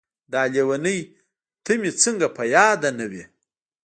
[0.31, 0.99] داح لېونۍ
[1.63, 3.23] ته مې څنګه په ياده نه وې.